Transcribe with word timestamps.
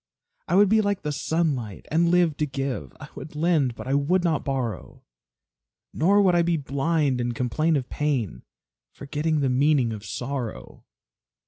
I 0.47 0.55
would 0.55 0.67
be 0.67 0.81
like 0.81 1.03
the 1.03 1.11
sunlight, 1.11 1.85
and 1.91 2.09
live 2.09 2.35
to 2.37 2.47
give; 2.47 2.91
I 2.99 3.09
would 3.13 3.35
lend 3.35 3.75
but 3.75 3.87
I 3.87 3.93
would 3.93 4.23
not 4.23 4.43
borrow; 4.43 5.03
Nor 5.93 6.23
would 6.23 6.33
I 6.33 6.41
be 6.41 6.57
blind 6.57 7.21
and 7.21 7.35
complain 7.35 7.75
of 7.75 7.87
pain, 7.87 8.41
Forgetting 8.91 9.41
the 9.41 9.47
meaning 9.51 9.93
of 9.93 10.03
sorrow. 10.03 10.85